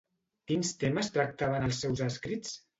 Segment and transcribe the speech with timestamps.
[0.51, 2.61] Quins temes tractava en els seus escrits?